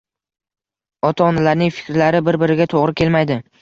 [1.11, 3.45] ota-onalarning fikrlari bir-biriga to‘g‘ri kelmaydi.